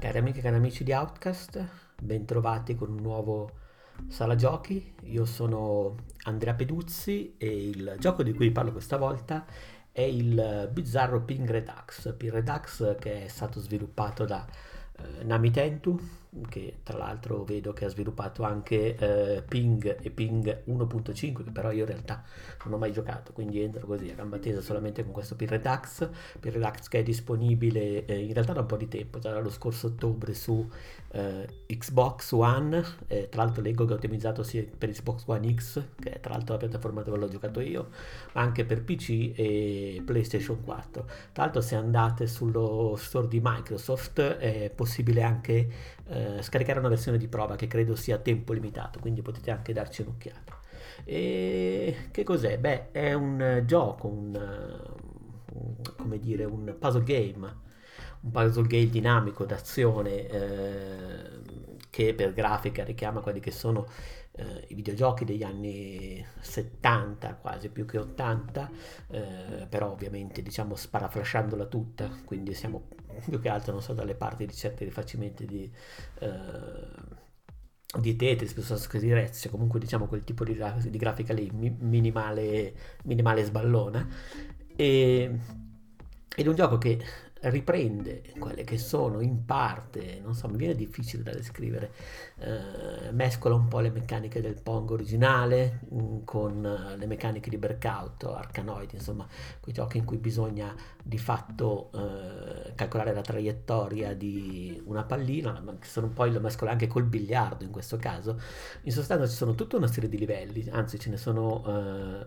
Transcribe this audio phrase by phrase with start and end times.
[0.00, 1.62] Cari amiche e cari amici di Outcast,
[2.00, 3.50] bentrovati con un nuovo
[4.08, 4.94] Sala Giochi.
[5.02, 9.44] Io sono Andrea Peduzzi e il gioco di cui parlo questa volta
[9.92, 12.14] è il bizzarro Ping Redux.
[12.16, 14.46] Ping Redux che è stato sviluppato da
[14.96, 16.00] eh, Namitentu,
[16.48, 21.72] che tra l'altro vedo che ha sviluppato anche eh, Ping e Ping 1.5 che però
[21.72, 22.22] io in realtà
[22.64, 26.88] non ho mai giocato quindi entro così a gamba tesa solamente con questo Ping Redux
[26.88, 30.32] che è disponibile eh, in realtà da un po' di tempo già dallo scorso ottobre
[30.34, 30.68] su
[31.12, 36.10] eh, Xbox One tra l'altro leggo che è ottimizzato sia per Xbox One X che
[36.12, 37.88] è tra l'altro la piattaforma dove l'ho giocato io
[38.34, 44.20] ma anche per PC e PlayStation 4 tra l'altro se andate sullo store di Microsoft
[44.20, 48.98] è possibile anche eh, scaricare una versione di prova che credo sia a tempo limitato,
[49.00, 50.58] quindi potete anche darci un'occhiata.
[51.04, 52.58] E che cos'è?
[52.58, 54.34] Beh, è un gioco, un,
[55.52, 57.56] un come dire, un puzzle game,
[58.20, 61.40] un puzzle game dinamico d'azione eh,
[61.90, 63.86] che per grafica richiama quelli che sono
[64.32, 68.70] eh, i videogiochi degli anni 70, quasi più che 80,
[69.08, 72.88] eh, però ovviamente diciamo sparaflasciandola tutta, quindi siamo
[73.28, 75.70] più che altro non so dalle parti di certi rifacimenti di,
[76.20, 76.28] eh,
[77.98, 80.56] di Tetris piuttosto che di Rezio, cioè comunque diciamo quel tipo di,
[80.88, 84.06] di grafica lì minimale, minimale sballona.
[84.76, 85.38] E,
[86.36, 86.98] ed è un gioco che
[87.42, 91.92] riprende quelle che sono in parte, non so, mi viene difficile da descrivere,
[92.38, 97.48] eh, mescola un po' le meccaniche del Pong originale mh, mm, con uh, le meccaniche
[97.48, 99.26] di Breakout, Arcanoid, insomma,
[99.58, 105.76] quei giochi in cui bisogna di fatto eh, calcolare la traiettoria di una pallina, ma
[105.78, 108.38] che sono poi lo mescola anche col biliardo in questo caso.
[108.82, 112.26] In sostanza ci sono tutta una serie di livelli, anzi ce ne sono eh,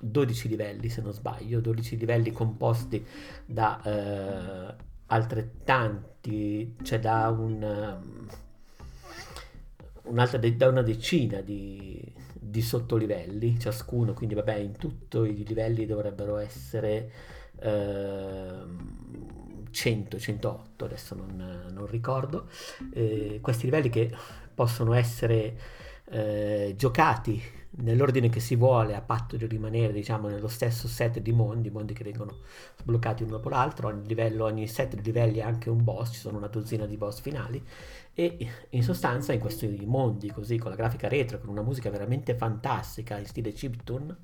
[0.00, 3.04] 12 livelli se non sbaglio, 12 livelli composti
[3.44, 4.74] da eh,
[5.06, 7.98] altrettanti, cioè da un,
[10.04, 15.86] un'altra de- da una decina di, di sottolivelli ciascuno, quindi vabbè in tutti i livelli
[15.86, 17.10] dovrebbero essere
[17.60, 18.52] eh,
[19.70, 22.48] 100, 108, adesso non, non ricordo,
[22.92, 24.10] eh, questi livelli che
[24.54, 25.56] possono essere
[26.10, 27.40] eh, giocati
[27.72, 31.94] nell'ordine che si vuole a patto di rimanere diciamo nello stesso set di mondi, mondi
[31.94, 32.38] che vengono
[32.80, 36.18] sbloccati uno dopo l'altro, ogni, livello, ogni set di livelli ha anche un boss, ci
[36.18, 37.62] sono una dozzina di boss finali
[38.12, 42.34] e in sostanza in questi mondi così con la grafica retro, con una musica veramente
[42.34, 44.16] fantastica in stile chiptune,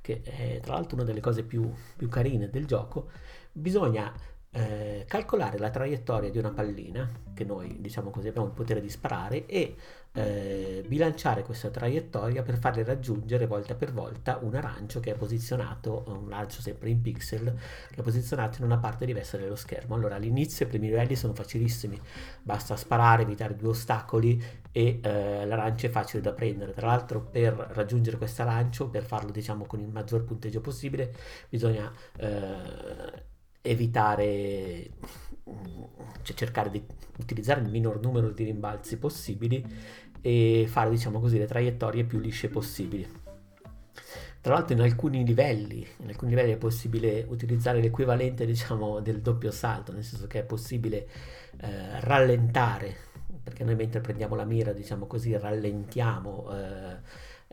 [0.00, 3.10] che è tra l'altro una delle cose più, più carine del gioco,
[3.52, 4.12] bisogna
[4.54, 8.88] eh, calcolare la traiettoria di una pallina, che noi diciamo così abbiamo il potere di
[8.88, 9.74] sparare, e
[10.12, 16.04] eh, bilanciare questa traiettoria per farle raggiungere volta per volta un arancio che è posizionato,
[16.06, 17.52] un arancio sempre in pixel,
[17.90, 19.96] che è posizionato in una parte diversa dello schermo.
[19.96, 22.00] Allora all'inizio i primi livelli sono facilissimi,
[22.40, 24.40] basta sparare, evitare due ostacoli
[24.70, 26.72] e eh, l'arancio è facile da prendere.
[26.74, 31.12] Tra l'altro per raggiungere questo arancio, per farlo diciamo con il maggior punteggio possibile,
[31.48, 31.92] bisogna...
[33.66, 34.90] Evitare,
[36.20, 36.84] cioè cercare di
[37.18, 39.64] utilizzare il minor numero di rimbalzi possibili
[40.20, 43.22] e fare, diciamo così, le traiettorie più lisce possibili.
[44.42, 49.50] Tra l'altro in alcuni livelli, in alcuni livelli è possibile utilizzare l'equivalente, diciamo, del doppio
[49.50, 51.08] salto, nel senso che è possibile
[51.60, 52.94] eh, rallentare,
[53.42, 56.96] perché noi mentre prendiamo la mira, diciamo così, rallentiamo eh,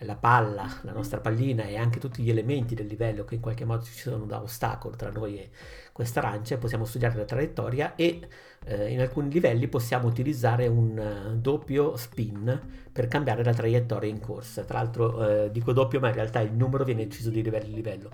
[0.04, 3.66] la palla, la nostra pallina e anche tutti gli elementi del livello che in qualche
[3.66, 5.50] modo ci sono da ostacolo tra noi e
[5.92, 8.28] questa arancia, possiamo studiare la traiettoria e
[8.66, 12.60] eh, in alcuni livelli possiamo utilizzare un uh, doppio spin
[12.92, 14.64] per cambiare la traiettoria in corsa.
[14.64, 17.74] Tra l'altro eh, dico doppio, ma in realtà il numero viene deciso di livello in
[17.74, 18.10] livello.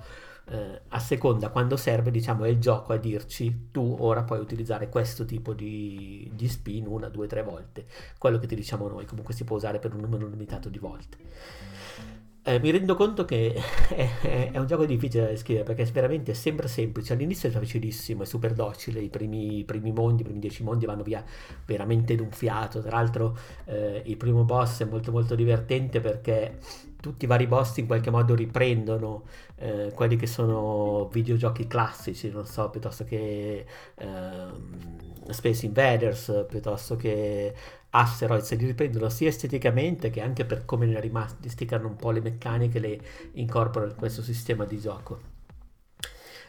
[0.49, 4.87] Eh, a seconda quando serve, diciamo, è il gioco a dirci tu ora puoi utilizzare
[4.87, 7.85] questo tipo di, di spin una, due, tre volte.
[8.17, 11.17] Quello che ti diciamo noi, comunque si può usare per un numero limitato di volte.
[12.47, 13.53] Eh, mi rendo conto che
[13.93, 17.11] è, è, un gioco difficile da descrivere perché veramente sembra semplice.
[17.11, 19.01] All'inizio è facilissimo, è super docile.
[19.01, 21.21] I primi, i primi mondi, i primi dieci mondi vanno via
[21.65, 22.81] veramente d'un fiato.
[22.81, 26.59] Tra l'altro, eh, il primo boss è molto, molto divertente perché
[27.01, 29.23] tutti i vari boss in qualche modo riprendono
[29.57, 33.65] eh, quelli che sono videogiochi classici, non so, piuttosto che
[33.95, 34.45] eh,
[35.29, 37.53] Space Invaders, piuttosto che
[37.99, 42.79] Asteroids, li riprendono sia esteticamente che anche per come ne rimasticano un po' le meccaniche,
[42.79, 42.99] le
[43.33, 45.36] incorporano in questo sistema di gioco.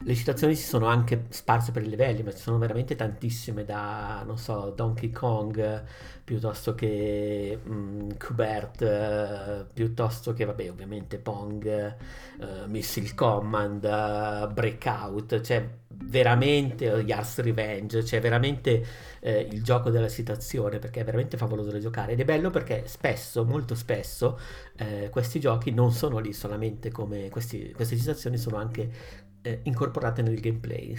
[0.00, 4.22] Le citazioni si sono anche sparse per i livelli, ma ci sono veramente tantissime da,
[4.24, 5.82] non so, Donkey Kong,
[6.22, 11.96] piuttosto che um, Kubert, uh, piuttosto che, vabbè, ovviamente Pong,
[12.38, 18.84] uh, Missile Command, uh, Breakout, cioè veramente Yars Revenge, cioè veramente
[19.20, 22.12] eh, il gioco della situazione, perché è veramente favoloso da giocare.
[22.12, 24.38] Ed è bello perché spesso, molto spesso,
[24.76, 30.22] eh, questi giochi non sono lì solamente come questi, queste situazioni, sono anche eh, incorporate
[30.22, 30.96] nel gameplay,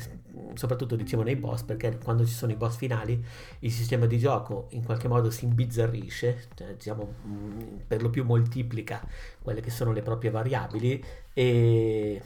[0.53, 3.24] soprattutto dicevo nei boss, perché quando ci sono i boss finali
[3.59, 8.24] il sistema di gioco in qualche modo si imbizzarrisce, cioè, diciamo mm, per lo più
[8.24, 9.06] moltiplica
[9.41, 11.03] quelle che sono le proprie variabili
[11.33, 12.21] e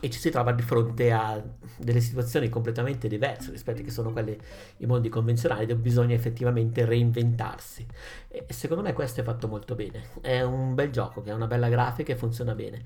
[0.00, 1.42] e ci si trova di fronte a
[1.76, 4.38] delle situazioni completamente diverse rispetto a che sono quelle
[4.78, 7.86] i mondi convenzionali dove bisogna effettivamente reinventarsi.
[8.28, 10.08] E secondo me questo è fatto molto bene.
[10.20, 12.84] È un bel gioco che ha una bella grafica e funziona bene.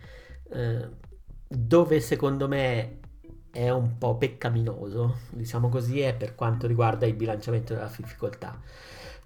[0.52, 0.88] Eh,
[1.52, 3.00] dove secondo me
[3.50, 8.56] è un po' peccaminoso diciamo così è per quanto riguarda il bilanciamento della difficoltà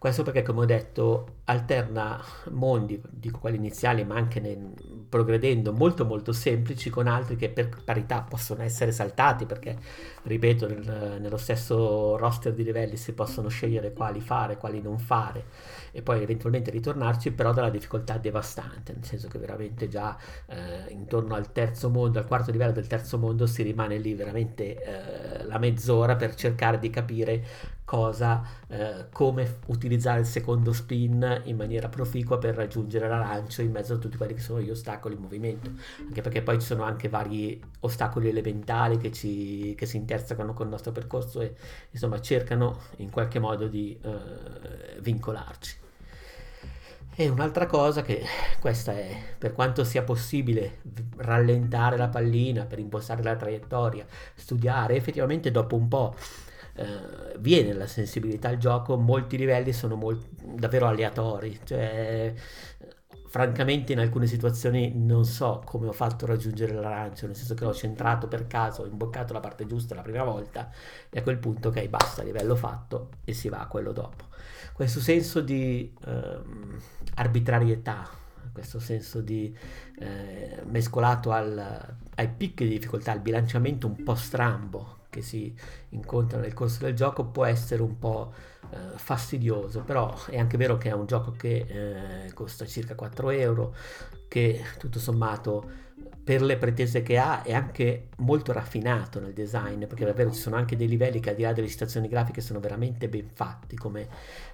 [0.04, 4.74] questo perché, come ho detto, alterna mondi, dico quelli iniziali, ma anche nel,
[5.08, 9.78] progredendo, molto molto semplici, con altri che per parità possono essere saltati, perché,
[10.24, 15.44] ripeto, nel, nello stesso roster di livelli si possono scegliere quali fare, quali non fare,
[15.90, 20.18] e poi eventualmente ritornarci, però dalla difficoltà devastante, nel senso che veramente già
[20.48, 24.82] eh, intorno al terzo mondo, al quarto livello del terzo mondo, si rimane lì veramente
[24.82, 27.44] eh, la mezz'ora per cercare di capire
[27.94, 33.94] cosa, eh, come utilizzare il secondo spin in maniera proficua per raggiungere l'arancio in mezzo
[33.94, 35.70] a tutti quelli che sono gli ostacoli in movimento,
[36.00, 40.66] anche perché poi ci sono anche vari ostacoli elementali che, ci, che si intersecano con
[40.66, 41.54] il nostro percorso e
[41.92, 45.82] insomma cercano in qualche modo di eh, vincolarci.
[47.14, 48.24] E un'altra cosa che
[48.58, 50.80] questa è, per quanto sia possibile
[51.18, 54.04] rallentare la pallina per impostare la traiettoria,
[54.34, 56.16] studiare, effettivamente dopo un po'
[56.74, 62.34] eh, viene la sensibilità al gioco, molti livelli sono molt- davvero aleatori, cioè
[63.34, 67.64] francamente in alcune situazioni non so come ho fatto a raggiungere l'arancio, nel senso che
[67.64, 70.70] l'ho centrato per caso, ho imboccato la parte giusta la prima volta
[71.10, 74.26] e a quel punto ok basta, livello fatto e si va a quello dopo.
[74.72, 76.80] Questo senso di ehm,
[77.14, 78.08] arbitrarietà,
[78.52, 79.52] questo senso di
[79.98, 85.54] eh, mescolato al, ai picchi di difficoltà, al bilanciamento un po' strambo che si
[85.90, 88.32] incontrano nel corso del gioco può essere un po'
[88.70, 93.30] eh, fastidioso, però è anche vero che è un gioco che eh, costa circa 4
[93.30, 93.74] euro,
[94.26, 95.82] che tutto sommato
[96.24, 100.56] per le pretese che ha è anche molto raffinato nel design, perché davvero ci sono
[100.56, 104.08] anche dei livelli che al di là delle citazioni grafiche sono veramente ben fatti come,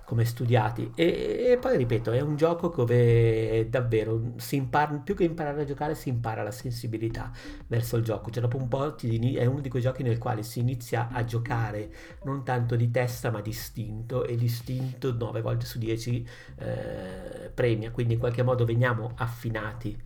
[0.04, 0.90] come studiati.
[0.94, 1.04] E,
[1.52, 5.94] e, poi ripeto, è un gioco dove davvero si impara, più che imparare a giocare,
[5.94, 7.30] si impara la sensibilità
[7.66, 8.30] verso il gioco.
[8.30, 11.24] Cioè, dopo un po' ti, è uno di quei giochi nel quale si inizia a
[11.24, 11.90] giocare
[12.24, 17.90] non tanto di testa ma di istinto, e l'istinto 9 volte su 10 eh, premia,
[17.90, 19.96] quindi in qualche modo veniamo affinati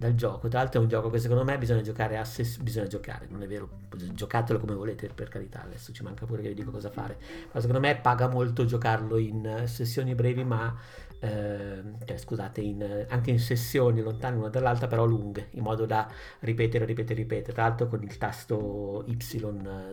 [0.00, 0.48] dal gioco.
[0.48, 3.42] Tra l'altro è un gioco che secondo me bisogna giocare a se bisogna giocare, non
[3.42, 3.68] è vero,
[4.14, 7.18] giocatelo come volete per carità, adesso ci manca pure che vi dico cosa fare,
[7.52, 10.74] ma secondo me paga molto giocarlo in sessioni brevi ma
[11.20, 16.10] eh, cioè, scusate, in, anche in sessioni lontane l'una dall'altra, però lunghe, in modo da
[16.40, 17.52] ripetere, ripetere, ripetere.
[17.52, 19.16] Tra l'altro con il tasto Y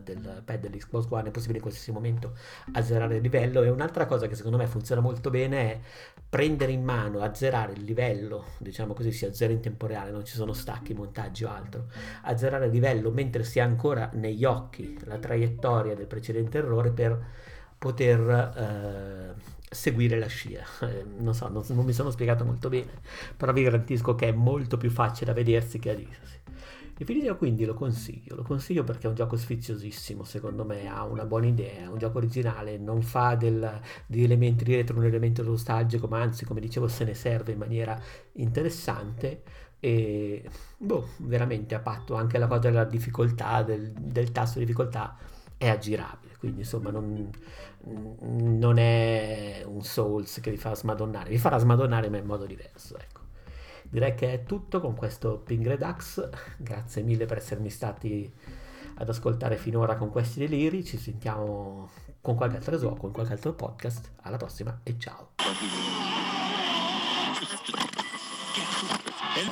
[0.03, 2.35] del pad dell'Xbox One è possibile in qualsiasi momento
[2.73, 3.61] azzerare il livello.
[3.61, 5.79] E un'altra cosa che secondo me funziona molto bene è
[6.29, 10.35] prendere in mano, azzerare il livello, diciamo così, si azzera in tempo reale, non ci
[10.35, 11.87] sono stacchi, montaggi o altro.
[12.23, 17.25] Azzerare il livello mentre si ha ancora negli occhi la traiettoria del precedente errore per
[17.77, 20.63] poter eh, seguire la scia.
[20.81, 22.91] Eh, non so, non, non, mi sono spiegato molto bene,
[23.35, 26.35] però vi garantisco che è molto più facile da vedersi che a dirsi.
[26.97, 31.25] Definitiva quindi lo consiglio, lo consiglio perché è un gioco sfiziosissimo, secondo me ha una
[31.25, 36.07] buona idea, è un gioco originale, non fa del, di elementi retro un elemento nostalgico,
[36.07, 38.01] ma anzi come dicevo se ne serve in maniera
[38.33, 39.43] interessante
[39.79, 40.43] e
[40.75, 45.15] boh, veramente a patto anche la cosa della difficoltà, del, del tasso di difficoltà
[45.57, 47.29] è aggirabile, quindi insomma non,
[47.83, 52.97] non, è un Souls che vi fa smadonnare, vi farà smadonnare ma in modo diverso,
[52.97, 53.25] ecco.
[53.89, 58.31] Direi che è tutto con questo Ping Redux, grazie mille per essermi stati
[58.95, 61.89] ad ascoltare finora con questi deliri, ci sentiamo
[62.21, 66.16] con qualche altro gioco, con qualche altro podcast, alla prossima e ciao!